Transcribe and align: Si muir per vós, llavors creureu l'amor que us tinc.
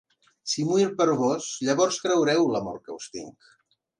Si 0.53 0.63
muir 0.69 0.87
per 1.01 1.07
vós, 1.19 1.49
llavors 1.67 2.01
creureu 2.05 2.49
l'amor 2.55 2.83
que 2.87 2.95
us 3.01 3.13
tinc. 3.19 3.53